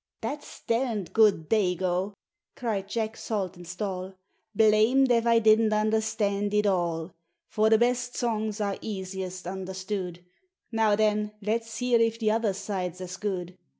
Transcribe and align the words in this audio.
"That's 0.21 0.63
derned 0.67 1.13
good 1.13 1.47
Dago," 1.47 2.15
cried 2.55 2.89
Jack 2.89 3.15
Saltonstall; 3.15 4.15
"Blamed 4.55 5.11
ef 5.11 5.27
I 5.27 5.37
didn't 5.37 5.73
understand 5.73 6.55
it 6.55 6.65
all. 6.65 7.13
For 7.51 7.69
the 7.69 7.77
best 7.77 8.17
songs 8.17 8.59
are 8.59 8.79
easiest 8.81 9.45
understood: 9.45 10.25
Now 10.71 10.95
then 10.95 11.33
let's 11.39 11.77
hear 11.77 11.99
if 11.99 12.17
t'other 12.17 12.53
side's 12.53 12.99
as 12.99 13.15
good! 13.17 13.59